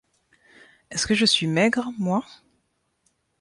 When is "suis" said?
1.27-1.45